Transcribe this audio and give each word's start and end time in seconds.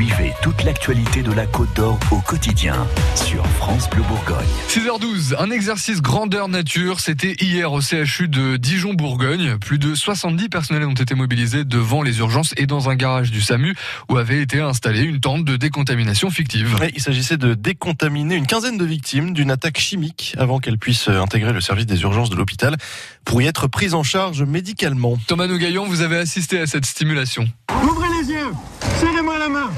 Suivez 0.00 0.32
toute 0.40 0.64
l'actualité 0.64 1.22
de 1.22 1.30
la 1.30 1.44
Côte 1.44 1.76
d'Or 1.76 2.00
au 2.10 2.20
quotidien 2.20 2.86
sur 3.16 3.46
France 3.58 3.90
Bleu 3.90 4.02
Bourgogne. 4.08 4.46
6h12, 4.68 5.34
un 5.38 5.50
exercice 5.50 6.00
grandeur 6.00 6.48
nature, 6.48 7.00
c'était 7.00 7.34
hier 7.38 7.70
au 7.70 7.82
CHU 7.82 8.26
de 8.26 8.56
Dijon-Bourgogne. 8.56 9.58
Plus 9.58 9.78
de 9.78 9.94
70 9.94 10.48
personnels 10.48 10.86
ont 10.86 10.94
été 10.94 11.14
mobilisés 11.14 11.64
devant 11.64 12.00
les 12.00 12.20
urgences 12.20 12.54
et 12.56 12.64
dans 12.64 12.88
un 12.88 12.94
garage 12.94 13.30
du 13.30 13.42
SAMU 13.42 13.74
où 14.08 14.16
avait 14.16 14.40
été 14.40 14.60
installée 14.60 15.02
une 15.02 15.20
tente 15.20 15.44
de 15.44 15.58
décontamination 15.58 16.30
fictive. 16.30 16.78
Il 16.94 17.02
s'agissait 17.02 17.36
de 17.36 17.52
décontaminer 17.52 18.36
une 18.36 18.46
quinzaine 18.46 18.78
de 18.78 18.86
victimes 18.86 19.34
d'une 19.34 19.50
attaque 19.50 19.78
chimique 19.78 20.34
avant 20.38 20.60
qu'elles 20.60 20.78
puissent 20.78 21.08
intégrer 21.08 21.52
le 21.52 21.60
service 21.60 21.84
des 21.84 22.00
urgences 22.00 22.30
de 22.30 22.36
l'hôpital 22.36 22.78
pour 23.26 23.42
y 23.42 23.46
être 23.46 23.66
prises 23.66 23.92
en 23.92 24.02
charge 24.02 24.44
médicalement. 24.44 25.18
Thomas 25.26 25.46
Nougaillon, 25.46 25.84
vous 25.84 26.00
avez 26.00 26.16
assisté 26.16 26.58
à 26.58 26.66
cette 26.66 26.86
stimulation. 26.86 27.46
Serrez-moi 29.00 29.38
la 29.38 29.48
main 29.48 29.70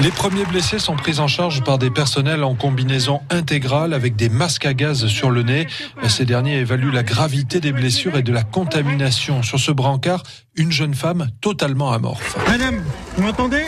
Les 0.00 0.12
premiers 0.12 0.44
blessés 0.44 0.78
sont 0.78 0.94
pris 0.94 1.18
en 1.18 1.26
charge 1.26 1.64
par 1.64 1.76
des 1.78 1.90
personnels 1.90 2.44
en 2.44 2.54
combinaison 2.54 3.20
intégrale 3.28 3.92
avec 3.92 4.14
des 4.14 4.28
masques 4.28 4.64
à 4.64 4.74
gaz 4.74 5.06
sur 5.08 5.30
le 5.30 5.42
nez. 5.42 5.66
Ces 6.06 6.24
derniers 6.24 6.58
évaluent 6.58 6.92
la 6.92 7.02
gravité 7.02 7.58
des 7.58 7.72
blessures 7.72 8.16
et 8.16 8.22
de 8.22 8.32
la 8.32 8.44
contamination. 8.44 9.42
Sur 9.42 9.58
ce 9.58 9.72
brancard, 9.72 10.22
une 10.54 10.70
jeune 10.70 10.94
femme 10.94 11.30
totalement 11.40 11.90
amorphe. 11.90 12.36
Madame, 12.46 12.80
vous 13.16 13.24
m'entendez? 13.24 13.64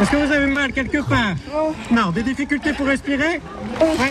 Est-ce 0.00 0.10
que 0.10 0.16
vous 0.16 0.32
avez 0.32 0.46
mal 0.46 0.72
quelque 0.72 1.02
part? 1.02 1.34
Non. 1.90 2.10
Des 2.10 2.22
difficultés 2.22 2.72
pour 2.72 2.86
respirer? 2.86 3.42
Oui. 3.80 4.06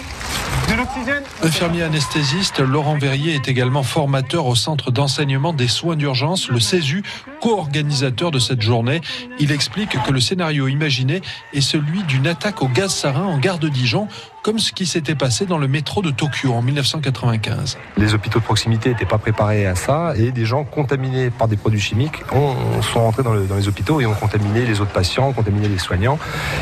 De 0.70 0.74
l'oxygène? 0.76 1.24
Infirmier 1.44 1.84
anesthésiste, 1.84 2.60
Laurent 2.60 2.98
Verrier 2.98 3.36
est 3.36 3.48
également 3.48 3.84
formateur 3.84 4.48
au 4.48 4.56
centre 4.56 4.92
d'enseignement 4.92 5.54
des 5.54 5.70
soins 5.70 5.96
d'urgence, 5.96 6.50
le 6.50 6.60
CESU, 6.60 7.04
co-organisateur 7.40 8.32
de 8.32 8.40
cette 8.40 8.62
journée. 8.62 9.02
Il 9.40 9.52
explique 9.52 10.02
que 10.04 10.12
le 10.12 10.20
scénario 10.20 10.68
imaginé 10.68 11.22
est 11.54 11.62
celui 11.62 12.04
d'une 12.04 12.28
attaque 12.28 12.62
au 12.62 12.68
gaz 12.68 12.94
sarin 12.94 13.24
en 13.24 13.38
gare 13.38 13.60
de 13.60 13.70
Dijon, 13.70 14.08
comme 14.44 14.60
ce 14.60 14.72
qui 14.72 14.86
s'était 14.86 15.16
passé 15.16 15.46
dans 15.46 15.58
le 15.58 15.68
métro 15.68 16.02
de 16.02 16.10
Tokyo 16.10 16.54
en 16.54 16.62
1995. 16.62 17.78
Les 17.98 18.14
hôpitaux 18.14 18.40
de 18.40 18.46
proximité 18.46 18.90
n'étaient 18.90 19.06
pas 19.06 19.18
préparés 19.18 19.66
à 19.66 19.76
ça 19.76 20.14
et 20.16 20.32
des 20.32 20.46
gens 20.46 20.64
contaminés 20.64 21.30
par 21.30 21.48
des 21.48 21.58
produits 21.58 21.82
chimiques 21.82 22.22
ont, 22.32 22.82
sont 22.82 23.02
rentrés 23.02 23.24
dans, 23.24 23.34
le, 23.34 23.46
dans, 23.46 23.56
les 23.58 23.68
hôpitaux 23.68 24.00
et 24.00 24.06
ont 24.06 24.14
contaminé 24.14 24.66
les 24.66 24.80
autres 24.80 24.94
patients, 24.94 25.34
contaminé 25.34 25.68
les 25.68 25.78
soignants. 25.78 26.18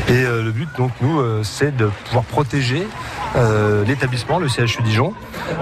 Et 0.08 0.12
euh, 0.12 0.42
le 0.42 0.50
but, 0.50 0.68
donc, 0.76 0.90
nous, 1.00 1.20
euh, 1.20 1.42
c'est 1.44 1.76
de 1.76 1.90
pouvoir 2.06 2.24
protéger 2.24 2.86
euh, 3.36 3.84
l'établissement, 3.84 4.38
le 4.38 4.48
CHU 4.48 4.82
Dijon, 4.82 5.12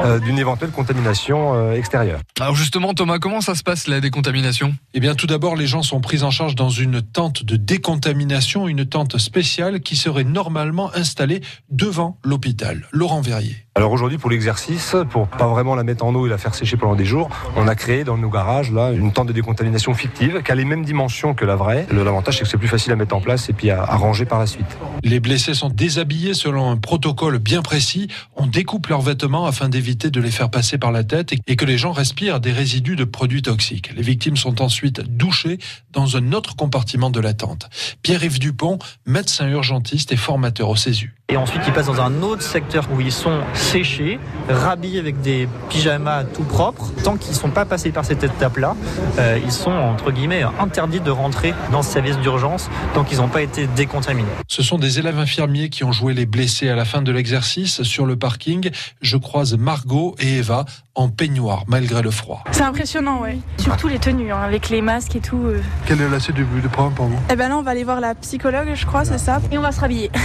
euh, 0.05 0.20
d'une 0.20 0.39
éventuelle 0.39 0.70
contamination 0.70 1.55
euh, 1.55 1.75
extérieure. 1.75 2.20
Alors 2.41 2.55
justement, 2.55 2.95
Thomas, 2.95 3.19
comment 3.19 3.41
ça 3.41 3.57
se 3.57 3.65
passe 3.65 3.89
la 3.89 4.01
décontamination? 4.01 4.75
Eh 4.92 5.01
bien, 5.01 5.04
tout 5.13 5.27
d'abord, 5.27 5.55
les 5.55 5.67
gens 5.67 5.83
sont 5.83 6.01
pris 6.01 6.23
en 6.23 6.31
charge 6.31 6.55
dans 6.55 6.71
une 6.71 7.03
tente 7.03 7.45
de 7.45 7.57
décontamination, 7.57 8.69
une 8.69 8.87
tente 8.87 9.19
spéciale 9.19 9.81
qui 9.81 9.97
serait 9.97 10.25
normalement 10.25 10.91
installée 10.95 11.43
devant 11.69 12.17
l'hôpital. 12.25 12.89
Laurent 12.91 13.21
Verrier. 13.21 13.57
Alors 13.75 13.91
aujourd'hui, 13.91 14.19
pour 14.19 14.31
l'exercice, 14.31 14.95
pour 15.11 15.27
pas 15.27 15.49
vraiment 15.49 15.75
la 15.75 15.83
mettre 15.83 16.05
en 16.05 16.15
eau 16.15 16.27
et 16.27 16.31
la 16.31 16.39
faire 16.39 16.55
sécher 16.55 16.77
pendant 16.77 16.95
des 16.95 17.05
jours, 17.05 17.29
on 17.57 17.67
a 17.67 17.75
créé 17.75 18.05
dans 18.05 18.17
nos 18.17 18.31
garages 18.31 18.71
là 18.71 18.93
une 18.93 19.13
tente 19.13 19.27
de 19.27 19.33
décontamination 19.33 19.93
fictive 19.95 20.43
qui 20.45 20.53
a 20.53 20.55
les 20.55 20.65
mêmes 20.65 20.85
dimensions 20.85 21.35
que 21.35 21.45
la 21.45 21.57
vraie. 21.57 21.87
L'avantage, 21.93 22.39
c'est 22.39 22.45
que 22.45 22.49
c'est 22.49 22.57
plus 22.57 22.69
facile 22.69 22.93
à 22.93 22.97
mettre 22.97 23.17
en 23.17 23.21
place 23.21 23.49
et 23.49 23.53
puis 23.53 23.71
à, 23.71 23.83
à 23.83 23.97
ranger 23.97 24.27
par 24.27 24.39
la 24.39 24.47
suite. 24.47 24.79
Les 25.03 25.19
blessés 25.19 25.55
sont 25.55 25.71
déshabillés 25.71 26.35
selon 26.35 26.71
un 26.71 26.77
protocole 26.77 27.41
bien 27.41 27.63
précis. 27.63 28.07
On 28.37 28.47
découpe 28.47 28.87
leurs 28.87 29.03
vêtements 29.03 29.45
afin 29.45 29.69
d'éviter 29.69 30.11
de 30.11 30.21
les 30.21 30.31
faire 30.31 30.51
passer 30.51 30.79
par 30.79 30.93
la 30.93 31.03
tête 31.03 31.35
et 31.49 31.57
que 31.57 31.65
les 31.65 31.77
gens 31.77 31.91
respirent 31.93 32.39
des 32.39 32.53
résidus 32.53 32.95
de 32.95 33.05
produits 33.05 33.43
toxiques. 33.43 33.91
Les 33.97 34.03
victimes 34.03 34.37
sont 34.37 34.63
ensuite 34.63 34.94
douchées 35.00 35.59
dans 35.92 36.17
un 36.17 36.33
autre 36.33 36.56
compartiment 36.56 37.11
de 37.11 37.20
la 37.20 37.34
tente. 37.34 37.69
Pierre-Yves 38.03 38.39
Dupont, 38.39 38.78
médecin 39.06 39.48
urgentiste 39.48 40.12
et 40.12 40.17
formateur 40.17 40.69
au 40.69 40.77
CESU. 40.77 41.14
Et 41.31 41.39
ensuite, 41.39 41.62
ils 41.67 41.73
passent 41.73 41.86
dans 41.86 42.03
un 42.03 42.23
autre 42.23 42.42
secteur 42.42 42.86
où 42.92 43.01
ils 43.01 43.11
sont 43.11 43.41
séchés, 43.55 44.20
rhabillés 44.48 44.98
avec 44.98 45.23
des 45.23 45.48
pyjamas 45.70 46.24
tout 46.24 46.42
propres. 46.42 46.92
Tant 47.02 47.17
qu'ils 47.17 47.30
ne 47.30 47.36
sont 47.36 47.48
pas 47.48 47.64
passés 47.64 47.92
par 47.92 48.05
cette 48.05 48.23
étape-là, 48.23 48.77
euh, 49.19 49.41
ils 49.42 49.51
sont, 49.51 49.70
entre 49.70 50.11
guillemets, 50.11 50.42
interdits 50.61 51.01
de 51.01 51.11
rentrer 51.11 51.55
dans 51.73 51.83
ce 51.83 51.90
service 51.90 52.19
d'urgence 52.19 52.69
tant 52.92 53.05
qu'ils 53.05 53.19
n'ont 53.19 53.29
pas 53.29 53.40
été 53.40 53.67
décontaminés. 53.69 54.29
Ce 54.48 54.63
sont 54.63 54.77
des 54.77 54.98
élèves 54.98 55.19
infirmiers 55.19 55.70
qui 55.70 55.83
ont 55.83 55.92
joué 55.92 56.13
les 56.13 56.27
blessés 56.27 56.69
à 56.69 56.77
la 56.77 56.85
fin 56.85 57.01
de 57.01 57.11
l'exercice. 57.11 57.83
Sur 57.83 58.05
le 58.05 58.17
parking, 58.17 58.70
je 59.01 59.17
croise 59.17 59.57
Margot 59.57 60.14
et 60.19 60.36
Eva 60.36 60.67
en 60.95 61.08
peignoir, 61.08 61.64
malgré 61.67 62.02
le 62.02 62.11
froid. 62.11 62.45
C'est 62.52 62.63
impressionnant, 62.63 63.20
ouais. 63.20 63.39
Surtout 63.58 63.89
les 63.89 63.98
tenues, 63.98 64.30
hein, 64.30 64.42
avec 64.42 64.69
les 64.69 64.80
masques 64.84 65.17
et 65.17 65.20
tout. 65.20 65.46
Euh. 65.46 65.61
Quelle 65.86 66.00
est 66.00 66.08
la 66.08 66.20
suite 66.20 66.36
du, 66.36 66.45
du 66.45 66.68
programme 66.68 66.95
pour 66.95 67.06
vous? 67.06 67.18
Eh 67.30 67.36
ben 67.36 67.48
là, 67.48 67.56
on 67.58 67.62
va 67.62 67.72
aller 67.72 67.84
voir 67.84 68.00
la 68.00 68.14
psychologue, 68.14 68.68
je 68.74 68.86
crois, 68.86 69.05
c'est 69.05 69.18
ça. 69.18 69.40
Et 69.50 69.58
on 69.58 69.62
va 69.62 69.72
se 69.72 69.80
rhabiller. 69.80 70.11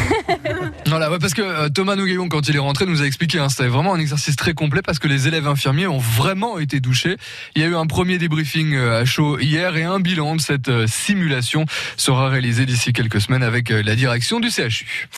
Voilà, 0.85 1.11
ouais, 1.11 1.19
parce 1.19 1.33
que 1.33 1.41
euh, 1.41 1.69
Thomas 1.69 1.95
Nougaillon, 1.95 2.29
quand 2.29 2.47
il 2.49 2.55
est 2.55 2.59
rentré, 2.59 2.85
nous 2.85 3.01
a 3.01 3.05
expliqué, 3.05 3.37
hein, 3.37 3.49
c'était 3.49 3.67
vraiment 3.67 3.93
un 3.93 3.99
exercice 3.99 4.35
très 4.35 4.53
complet 4.53 4.81
parce 4.81 4.97
que 4.97 5.07
les 5.07 5.27
élèves 5.27 5.47
infirmiers 5.47 5.87
ont 5.87 5.99
vraiment 5.99 6.57
été 6.57 6.79
douchés. 6.79 7.17
Il 7.55 7.61
y 7.61 7.65
a 7.65 7.67
eu 7.67 7.75
un 7.75 7.85
premier 7.85 8.17
débriefing 8.17 8.73
euh, 8.73 9.01
à 9.01 9.05
chaud 9.05 9.39
hier 9.39 9.75
et 9.77 9.83
un 9.83 9.99
bilan 9.99 10.35
de 10.35 10.41
cette 10.41 10.69
euh, 10.69 10.87
simulation 10.87 11.65
sera 11.97 12.29
réalisé 12.29 12.65
d'ici 12.65 12.93
quelques 12.93 13.21
semaines 13.21 13.43
avec 13.43 13.71
euh, 13.71 13.81
la 13.83 13.95
direction 13.95 14.39
du 14.39 14.49
CHU. 14.49 15.07